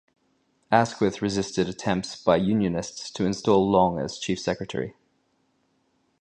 [0.71, 4.95] Asquith resisted attempts by Unionists to install Long as Chief Secretary.